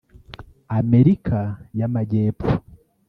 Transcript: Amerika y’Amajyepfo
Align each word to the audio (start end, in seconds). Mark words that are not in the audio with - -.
Amerika 0.79 1.39
y’Amajyepfo 1.79 2.47